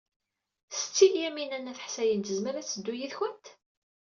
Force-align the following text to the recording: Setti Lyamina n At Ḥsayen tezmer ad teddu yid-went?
Setti 0.79 1.05
Lyamina 1.13 1.57
n 1.59 1.69
At 1.71 1.83
Ḥsayen 1.85 2.21
tezmer 2.23 2.55
ad 2.57 2.67
teddu 2.67 2.93
yid-went? 2.99 3.45